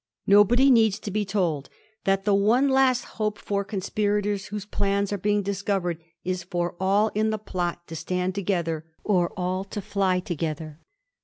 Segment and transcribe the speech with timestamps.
[0.25, 1.69] Nobody needs to be told
[2.05, 7.09] that the one last hope for conspirators whose plans are being discovered is for all
[7.09, 10.79] in the plot to stand together or all to fly together.